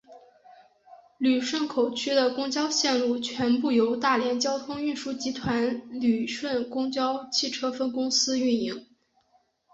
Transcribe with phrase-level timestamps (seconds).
[1.19, 8.83] 旅顺口区的公交线路全部由大连交通运输集团旅顺公交汽车分公司运营。